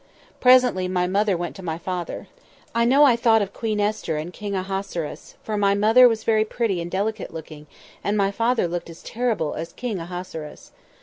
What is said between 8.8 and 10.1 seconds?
as terrible as King